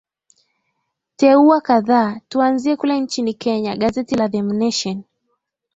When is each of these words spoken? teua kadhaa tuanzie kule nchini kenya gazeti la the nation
teua 1.15 1.61
kadhaa 1.61 2.19
tuanzie 2.29 2.75
kule 2.75 2.99
nchini 2.99 3.33
kenya 3.33 3.75
gazeti 3.75 4.15
la 4.15 4.29
the 4.29 4.41
nation 4.41 5.03